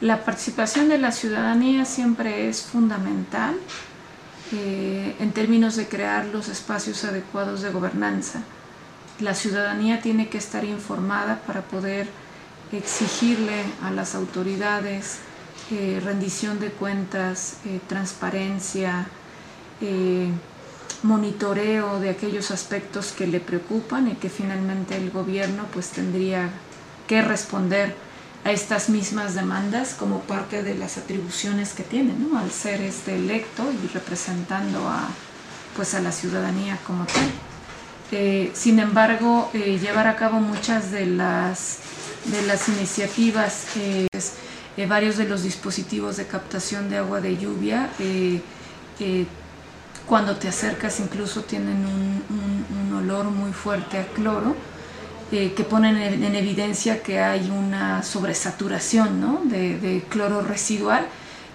[0.00, 3.56] La participación de la ciudadanía siempre es fundamental
[4.52, 8.42] eh, en términos de crear los espacios adecuados de gobernanza.
[9.20, 12.08] La ciudadanía tiene que estar informada para poder
[12.72, 15.18] exigirle a las autoridades
[15.70, 19.06] eh, rendición de cuentas, eh, transparencia,
[21.02, 26.48] monitoreo de aquellos aspectos que le preocupan y que finalmente el gobierno pues tendría
[27.06, 27.94] que responder
[28.44, 32.38] a estas mismas demandas como parte de las atribuciones que tiene, ¿no?
[32.38, 35.08] al ser este electo y representando a,
[35.74, 37.30] pues a la ciudadanía como tal.
[38.12, 41.78] Eh, sin embargo, eh, llevar a cabo muchas de las,
[42.26, 44.06] de las iniciativas, eh,
[44.86, 47.90] varios de los dispositivos de captación de agua de lluvia,
[50.06, 52.14] cuando te acercas incluso tienen un,
[52.94, 54.54] olor muy fuerte a cloro,
[55.32, 59.40] eh, que ponen en, en, evidencia que hay una sobresaturación ¿no?
[59.44, 61.06] de, de, cloro residual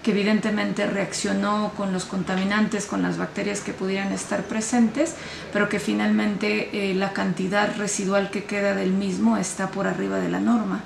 [0.02, 5.14] que evidentemente reaccionó con los contaminantes, con las bacterias que pudieran estar presentes,
[5.52, 10.30] pero que finalmente eh, la cantidad residual que queda del mismo está por arriba de
[10.30, 10.80] la norma.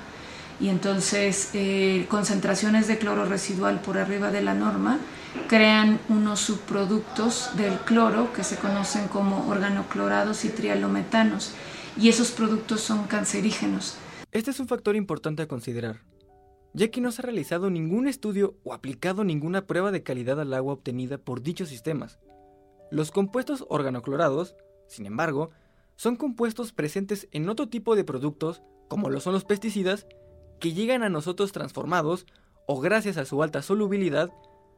[0.59, 4.99] Y entonces eh, concentraciones de cloro residual por arriba de la norma
[5.47, 11.51] crean unos subproductos del cloro que se conocen como organoclorados y trialometanos
[11.97, 13.97] y esos productos son cancerígenos.
[14.31, 16.01] Este es un factor importante a considerar,
[16.73, 20.53] ya que no se ha realizado ningún estudio o aplicado ninguna prueba de calidad al
[20.53, 22.19] agua obtenida por dichos sistemas.
[22.91, 24.55] Los compuestos organoclorados,
[24.87, 25.51] sin embargo,
[25.95, 30.05] son compuestos presentes en otro tipo de productos, como lo son los pesticidas,
[30.59, 32.25] que llegan a nosotros transformados
[32.67, 34.31] o gracias a su alta solubilidad,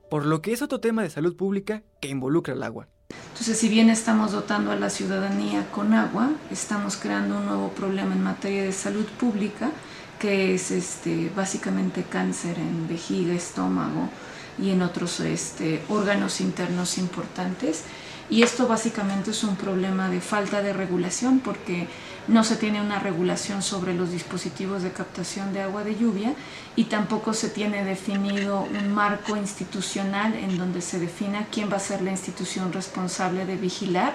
[0.09, 2.89] por lo que es otro tema de salud pública que involucra el agua.
[3.09, 8.13] Entonces, si bien estamos dotando a la ciudadanía con agua, estamos creando un nuevo problema
[8.13, 9.71] en materia de salud pública,
[10.19, 14.09] que es este, básicamente cáncer en vejiga, estómago
[14.57, 17.83] y en otros este, órganos internos importantes.
[18.29, 21.87] Y esto básicamente es un problema de falta de regulación porque
[22.27, 26.33] no se tiene una regulación sobre los dispositivos de captación de agua de lluvia
[26.75, 31.79] y tampoco se tiene definido un marco institucional en donde se defina quién va a
[31.79, 34.13] ser la institución responsable de vigilar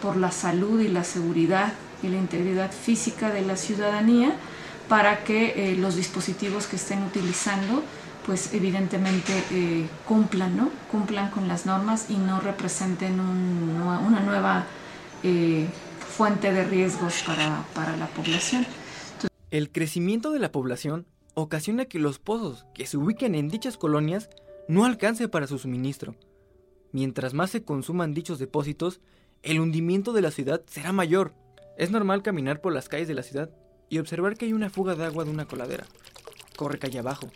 [0.00, 1.72] por la salud y la seguridad
[2.02, 4.34] y la integridad física de la ciudadanía
[4.88, 7.82] para que eh, los dispositivos que estén utilizando
[8.26, 10.70] pues evidentemente eh, cumplan, ¿no?
[10.90, 14.64] cumplan con las normas y no representen un, una nueva
[15.22, 15.66] eh,
[16.12, 18.66] fuente de riesgos para, la población.
[19.50, 24.28] El crecimiento de la población ocasiona que los pozos que se ubiquen en dichas colonias
[24.68, 26.14] no alcance para su suministro.
[26.92, 29.00] Mientras más se consuman dichos depósitos,
[29.42, 31.32] el hundimiento de la ciudad será mayor.
[31.78, 33.50] Es normal caminar por las calles de la ciudad
[33.88, 35.86] y observar que hay una fuga de agua de una coladera.
[36.56, 37.30] Corre calle abajo.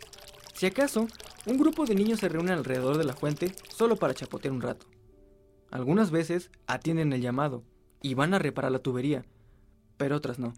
[0.53, 1.07] Si acaso,
[1.47, 4.85] un grupo de niños se reúne alrededor de la fuente solo para chapotear un rato.
[5.71, 7.63] Algunas veces atienden el llamado
[8.01, 9.25] y van a reparar la tubería,
[9.97, 10.53] pero otras no.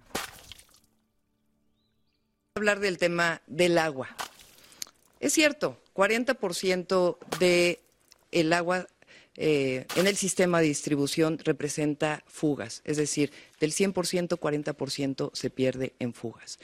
[2.55, 4.09] Hablar del tema del agua.
[5.19, 7.79] Es cierto, 40% de
[8.31, 8.87] el agua
[9.35, 15.93] eh, en el sistema de distribución representa fugas, es decir, del 100%, 40% se pierde
[15.99, 16.59] en fugas.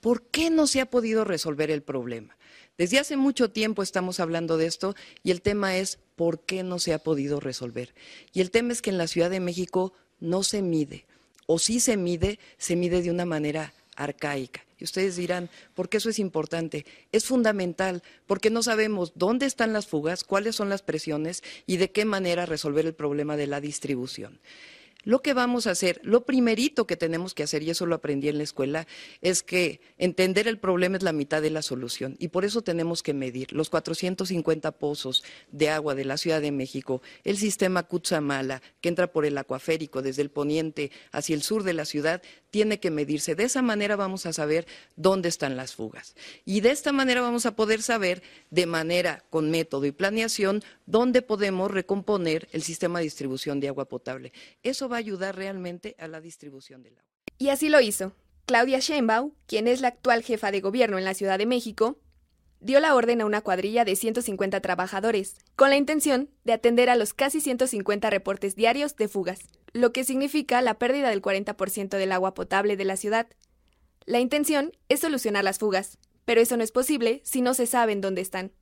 [0.00, 2.36] ¿Por qué no se ha podido resolver el problema?
[2.76, 6.78] Desde hace mucho tiempo estamos hablando de esto y el tema es por qué no
[6.78, 7.94] se ha podido resolver.
[8.32, 11.04] Y el tema es que en la Ciudad de México no se mide,
[11.46, 14.64] o si se mide, se mide de una manera arcaica.
[14.78, 16.86] Y ustedes dirán, ¿por qué eso es importante?
[17.10, 21.90] Es fundamental porque no sabemos dónde están las fugas, cuáles son las presiones y de
[21.90, 24.38] qué manera resolver el problema de la distribución.
[25.04, 28.28] Lo que vamos a hacer, lo primerito que tenemos que hacer, y eso lo aprendí
[28.28, 28.86] en la escuela,
[29.22, 32.16] es que entender el problema es la mitad de la solución.
[32.18, 36.50] Y por eso tenemos que medir los 450 pozos de agua de la Ciudad de
[36.50, 41.62] México, el sistema Cutzamala, que entra por el acuaférico desde el poniente hacia el sur
[41.62, 43.34] de la ciudad, tiene que medirse.
[43.34, 46.14] De esa manera vamos a saber dónde están las fugas.
[46.44, 51.22] Y de esta manera vamos a poder saber, de manera con método y planeación, dónde
[51.22, 54.32] podemos recomponer el sistema de distribución de agua potable.
[54.62, 57.08] Eso va a ayudar realmente a la distribución del agua.
[57.38, 58.12] Y así lo hizo.
[58.46, 61.98] Claudia Sheinbaum, quien es la actual jefa de gobierno en la Ciudad de México,
[62.60, 66.96] dio la orden a una cuadrilla de 150 trabajadores, con la intención de atender a
[66.96, 69.40] los casi 150 reportes diarios de fugas,
[69.72, 73.26] lo que significa la pérdida del 40% del agua potable de la ciudad.
[74.06, 77.92] La intención es solucionar las fugas, pero eso no es posible si no se sabe
[77.92, 78.52] en dónde están.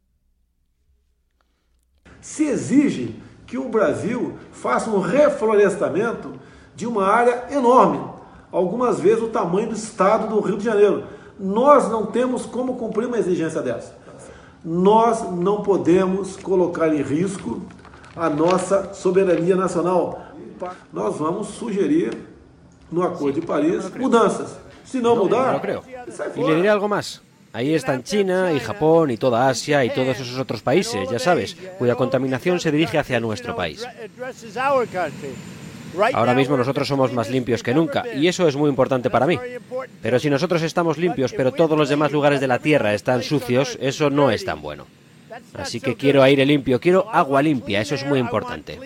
[2.21, 3.15] Se exige
[3.47, 6.33] que o Brasil faça um reflorestamento
[6.75, 8.01] de uma área enorme,
[8.51, 11.05] algumas vezes o tamanho do estado do Rio de Janeiro.
[11.39, 13.95] Nós não temos como cumprir uma exigência dessa.
[14.65, 17.63] Nós não podemos colocar em risco
[18.17, 20.26] a nossa soberania nacional.
[20.93, 22.11] Nós vamos sugerir
[22.91, 24.59] no Acordo de Paris mudanças.
[24.85, 25.83] Se não mudar, No lo creo.
[26.37, 27.21] Y le diré algo más.
[27.53, 31.57] Ahí están China y Japón y toda Asia y todos esos otros países, ya sabes,
[31.79, 33.83] cuya contaminación se dirige hacia nuestro país.
[36.13, 39.39] Ahora mismo nosotros somos más limpios que nunca y eso es muy importante para mí.
[40.03, 43.79] Pero si nosotros estamos limpios pero todos los demás lugares de la Tierra están sucios,
[43.81, 44.87] eso no es tan bueno.
[45.59, 48.79] Así que quiero aire limpio, quiero agua limpia, eso es muy importante.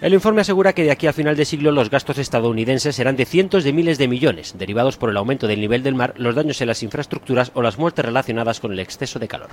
[0.00, 3.24] El informe asegura que de aquí a final de siglo los gastos estadounidenses serán de
[3.24, 6.60] cientos de miles de millones, derivados por el aumento del nivel del mar, los daños
[6.60, 9.50] en las infraestructuras o las muertes relacionadas con el exceso de calor.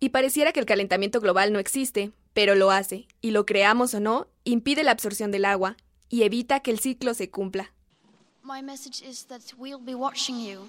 [0.00, 4.00] Y pareciera que el calentamiento global no existe, pero lo hace, y lo creamos o
[4.00, 5.76] no, impide la absorción del agua
[6.08, 7.72] y evita que el ciclo se cumpla.
[8.44, 10.68] My message is that we'll be watching you.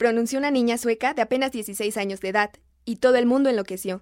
[0.00, 2.52] pronunció una niña sueca de apenas 16 años de edad,
[2.86, 4.00] y todo el mundo enloqueció.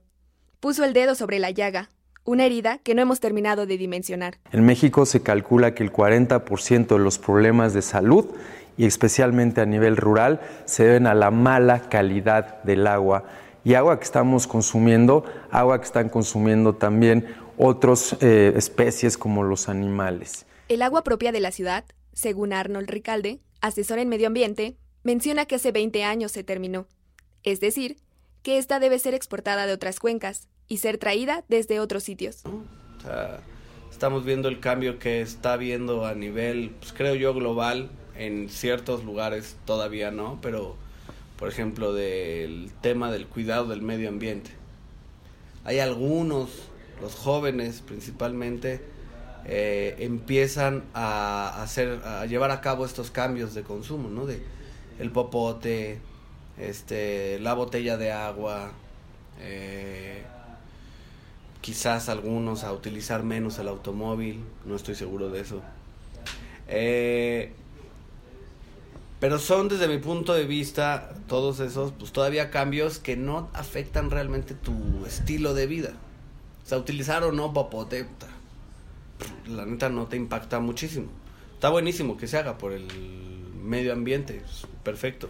[0.60, 1.90] Puso el dedo sobre la llaga,
[2.22, 4.38] una herida que no hemos terminado de dimensionar.
[4.52, 8.26] En México se calcula que el 40% de los problemas de salud,
[8.76, 13.24] y especialmente a nivel rural, se deben a la mala calidad del agua.
[13.64, 19.68] Y agua que estamos consumiendo, agua que están consumiendo también otras eh, especies como los
[19.68, 20.46] animales.
[20.68, 25.56] El agua propia de la ciudad, según Arnold Ricalde, asesor en medio ambiente, menciona que
[25.56, 26.86] hace 20 años se terminó.
[27.42, 27.96] Es decir,
[28.42, 32.42] que esta debe ser exportada de otras cuencas y ser traída desde otros sitios.
[33.90, 37.90] Estamos viendo el cambio que está habiendo a nivel, pues, creo yo, global.
[38.16, 40.76] En ciertos lugares todavía no, pero
[41.38, 44.50] por ejemplo del tema del cuidado del medio ambiente.
[45.64, 46.50] Hay algunos,
[47.00, 48.80] los jóvenes principalmente,
[49.44, 54.26] eh, empiezan a hacer, a llevar a cabo estos cambios de consumo, ¿no?
[54.26, 54.42] De
[54.98, 56.00] el popote,
[56.58, 58.72] este, la botella de agua,
[59.40, 60.22] eh,
[61.60, 65.62] quizás algunos a utilizar menos el automóvil, no estoy seguro de eso.
[66.66, 67.52] Eh,
[69.20, 74.10] pero son desde mi punto de vista todos esos, pues todavía cambios que no afectan
[74.10, 75.92] realmente tu estilo de vida.
[76.64, 78.06] O sea, utilizar o no popote,
[79.48, 81.08] la neta no te impacta muchísimo.
[81.54, 84.42] Está buenísimo que se haga por el medio ambiente,
[84.82, 85.28] perfecto.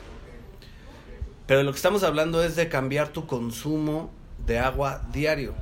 [1.47, 4.11] Pero lo que estamos hablando es de cambiar tu consumo
[4.47, 5.55] de agua diario.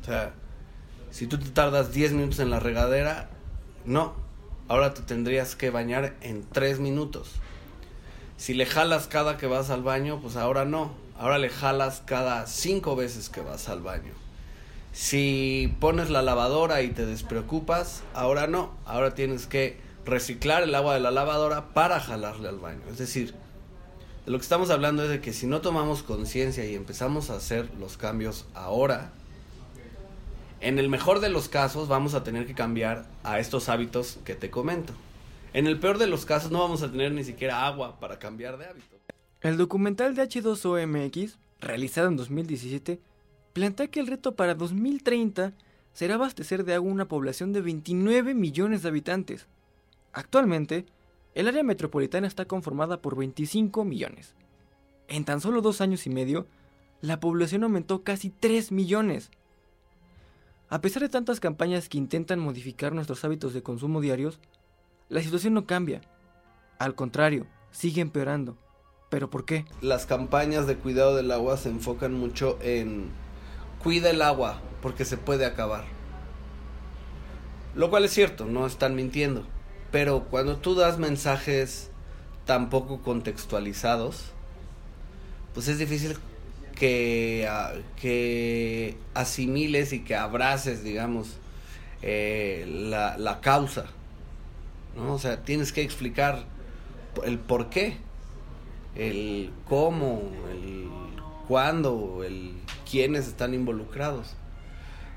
[0.00, 0.32] O sea,
[1.10, 3.28] si tú te tardas 10 minutos en la regadera,
[3.84, 4.14] no.
[4.68, 7.32] Ahora te tendrías que bañar en 3 minutos.
[8.36, 10.92] Si le jalas cada que vas al baño, pues ahora no.
[11.18, 14.12] Ahora le jalas cada 5 veces que vas al baño.
[14.92, 18.72] Si pones la lavadora y te despreocupas, ahora no.
[18.86, 22.80] Ahora tienes que reciclar el agua de la lavadora para jalarle al baño.
[22.88, 23.34] Es decir,
[24.24, 27.36] de lo que estamos hablando es de que si no tomamos conciencia y empezamos a
[27.36, 29.12] hacer los cambios ahora,
[30.58, 34.34] En el mejor de los casos vamos a tener que cambiar a estos hábitos que
[34.34, 34.94] te comento.
[35.52, 38.56] En el peor de los casos no vamos a tener ni siquiera agua para cambiar
[38.56, 38.96] de hábito.
[39.42, 43.00] El documental de H2OMX, realizado en 2017,
[43.52, 45.52] plantea que el reto para 2030
[45.92, 49.46] será abastecer de agua una población de 29 millones de habitantes.
[50.16, 50.86] Actualmente,
[51.34, 54.34] el área metropolitana está conformada por 25 millones.
[55.08, 56.46] En tan solo dos años y medio,
[57.02, 59.30] la población aumentó casi 3 millones.
[60.70, 64.40] A pesar de tantas campañas que intentan modificar nuestros hábitos de consumo diarios,
[65.10, 66.00] la situación no cambia.
[66.78, 68.56] Al contrario, sigue empeorando.
[69.10, 69.66] ¿Pero por qué?
[69.82, 73.10] Las campañas de cuidado del agua se enfocan mucho en
[73.82, 75.84] cuida el agua porque se puede acabar.
[77.74, 79.46] Lo cual es cierto, no están mintiendo.
[79.96, 81.88] Pero cuando tú das mensajes
[82.44, 84.26] tan poco contextualizados,
[85.54, 86.18] pues es difícil
[86.74, 91.38] que, ah, que asimiles y que abraces, digamos,
[92.02, 93.86] eh, la, la causa.
[94.98, 95.14] ¿no?
[95.14, 96.44] O sea, tienes que explicar
[97.24, 97.96] el por qué,
[98.96, 100.90] el cómo, el
[101.48, 102.52] cuándo, el
[102.90, 104.34] quiénes están involucrados.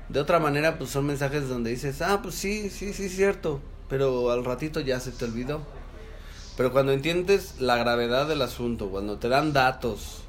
[0.08, 3.60] De otra manera, pues son mensajes donde dices, ah, pues sí, sí, sí, cierto,
[3.90, 5.60] pero al ratito ya se te olvidó.
[6.56, 10.22] Pero cuando entiendes la gravedad del asunto, cuando te dan datos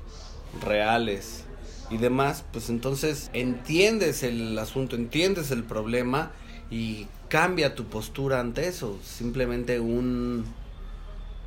[0.65, 1.45] reales
[1.89, 6.31] y demás, pues entonces entiendes el asunto, entiendes el problema
[6.71, 8.97] y cambia tu postura ante eso.
[9.03, 10.45] Simplemente un,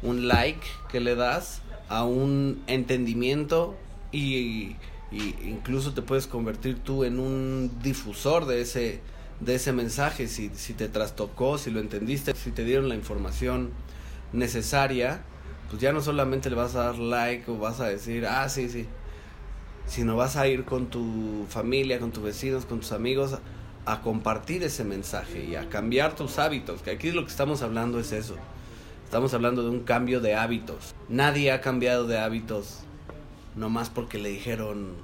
[0.03, 3.75] un like que le das a un entendimiento
[4.13, 4.77] y,
[5.11, 9.01] y incluso te puedes convertir tú en un difusor de ese
[9.41, 13.71] de ese mensaje si, si te trastocó, si lo entendiste, si te dieron la información
[14.33, 15.23] necesaria,
[15.71, 18.69] pues ya no solamente le vas a dar like o vas a decir, ah, sí,
[18.69, 18.87] sí,
[19.87, 23.39] sino vas a ir con tu familia, con tus vecinos, con tus amigos
[23.87, 27.99] a compartir ese mensaje y a cambiar tus hábitos, que aquí lo que estamos hablando
[27.99, 28.37] es eso.
[29.05, 30.95] Estamos hablando de un cambio de hábitos.
[31.09, 32.81] Nadie ha cambiado de hábitos
[33.55, 34.95] nomás porque le dijeron,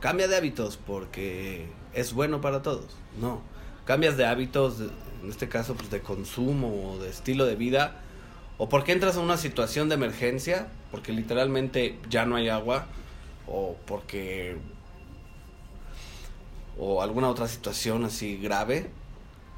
[0.00, 2.96] cambia de hábitos porque es bueno para todos.
[3.20, 3.42] No,
[3.84, 4.80] cambias de hábitos,
[5.22, 8.00] en este caso pues de consumo o de estilo de vida,
[8.58, 12.86] o porque entras a una situación de emergencia, porque literalmente ya no hay agua,
[13.46, 14.56] o porque
[16.78, 18.90] o alguna otra situación así grave,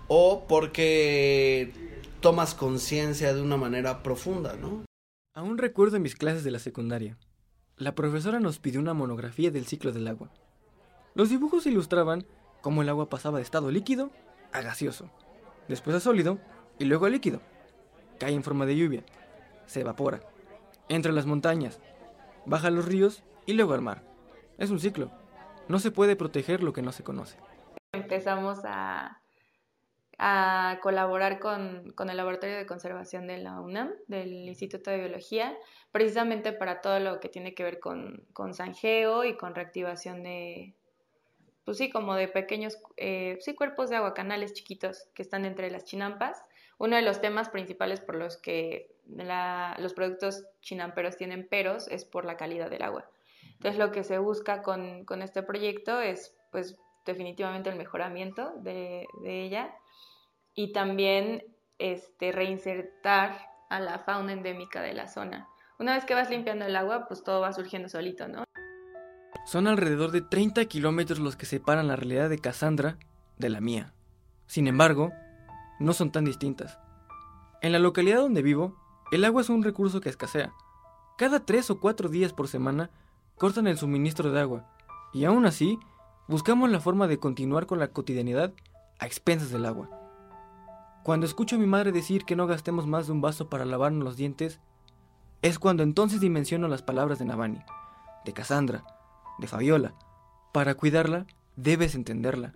[0.09, 1.73] o porque
[2.21, 4.85] tomas conciencia de una manera profunda, ¿no?
[5.35, 7.19] Aún recuerdo en mis clases de la secundaria.
[7.77, 10.31] La profesora nos pidió una monografía del ciclo del agua.
[11.15, 12.25] Los dibujos ilustraban
[12.65, 14.11] cómo el agua pasaba de estado líquido
[14.51, 15.11] a gaseoso,
[15.69, 16.39] después a sólido
[16.79, 17.43] y luego a líquido.
[18.19, 19.05] Cae en forma de lluvia,
[19.67, 20.21] se evapora,
[20.89, 21.79] entra en las montañas,
[22.47, 24.03] baja a los ríos y luego al mar.
[24.57, 25.11] Es un ciclo.
[25.69, 27.37] No se puede proteger lo que no se conoce.
[27.93, 29.21] Empezamos a,
[30.19, 35.55] a colaborar con, con, el Laboratorio de Conservación de la UNAM, del Instituto de Biología,
[35.93, 40.75] precisamente para todo lo que tiene que ver con, con sanjeo y con reactivación de,
[41.65, 45.71] pues sí, como de pequeños, eh, sí, cuerpos de agua, canales chiquitos que están entre
[45.71, 46.45] las chinampas.
[46.79, 48.91] Uno de los temas principales por los que
[49.79, 53.09] los productos chinamperos tienen peros es por la calidad del agua.
[53.53, 59.07] Entonces lo que se busca con, con este proyecto es pues definitivamente el mejoramiento de,
[59.23, 59.75] de ella
[60.55, 61.45] y también
[61.79, 63.39] este, reinsertar
[63.69, 65.49] a la fauna endémica de la zona.
[65.79, 68.45] Una vez que vas limpiando el agua, pues todo va surgiendo solito, ¿no?
[69.45, 72.97] Son alrededor de 30 kilómetros los que separan la realidad de Cassandra
[73.39, 73.93] de la mía.
[74.47, 75.13] Sin embargo,
[75.79, 76.79] no son tan distintas.
[77.61, 78.77] En la localidad donde vivo,
[79.13, 80.53] el agua es un recurso que escasea.
[81.19, 82.91] Cada tres o cuatro días por semana
[83.37, 84.67] cortan el suministro de agua,
[85.13, 85.79] y aún así,
[86.27, 88.53] buscamos la forma de continuar con la cotidianidad
[88.99, 89.91] a expensas del agua.
[91.03, 94.05] Cuando escucho a mi madre decir que no gastemos más de un vaso para lavarnos
[94.05, 94.61] los dientes,
[95.43, 97.61] es cuando entonces dimensiono las palabras de Navani,
[98.25, 98.85] de Cassandra,
[99.39, 99.95] de Fabiola.
[100.53, 101.27] Para cuidarla,
[101.57, 102.55] debes entenderla,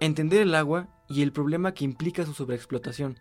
[0.00, 3.18] entender el agua y el problema que implica su sobreexplotación.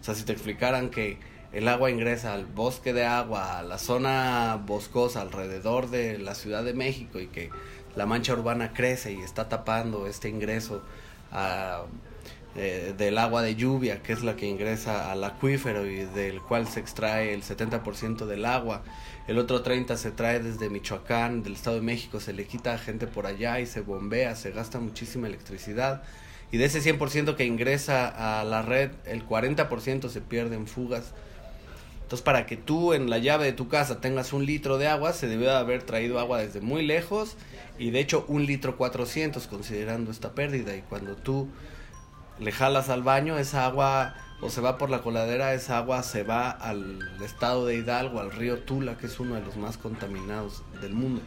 [0.00, 1.18] O sea, si te explicaran que
[1.52, 6.62] el agua ingresa al bosque de agua, a la zona boscosa alrededor de la Ciudad
[6.62, 7.50] de México y que
[7.96, 10.82] la mancha urbana crece y está tapando este ingreso
[11.32, 11.84] a,
[12.54, 16.66] eh, del agua de lluvia, que es la que ingresa al acuífero y del cual
[16.68, 18.82] se extrae el 70% del agua.
[19.26, 22.78] El otro 30 se trae desde Michoacán, del Estado de México, se le quita a
[22.78, 26.02] gente por allá y se bombea, se gasta muchísima electricidad.
[26.52, 31.12] Y de ese 100% que ingresa a la red, el 40% se pierde en fugas.
[32.02, 35.12] Entonces, para que tú en la llave de tu casa tengas un litro de agua,
[35.12, 37.36] se debió de haber traído agua desde muy lejos
[37.80, 40.76] y de hecho un litro 400 considerando esta pérdida.
[40.76, 41.48] Y cuando tú
[42.38, 46.22] le jalas al baño, esa agua o se va por la coladera, esa agua se
[46.22, 50.62] va al estado de Hidalgo, al río Tula, que es uno de los más contaminados
[50.80, 51.22] del mundo.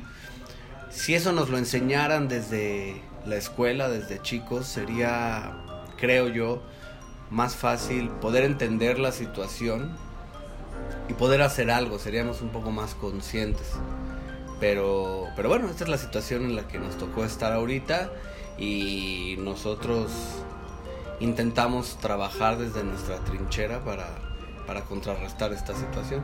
[0.92, 5.56] Si eso nos lo enseñaran desde la escuela, desde chicos, sería,
[5.98, 6.62] creo yo,
[7.30, 9.96] más fácil poder entender la situación
[11.08, 13.72] y poder hacer algo, seríamos un poco más conscientes.
[14.60, 18.12] Pero, pero bueno, esta es la situación en la que nos tocó estar ahorita
[18.58, 20.12] y nosotros
[21.20, 24.08] intentamos trabajar desde nuestra trinchera para,
[24.66, 26.24] para contrarrestar esta situación.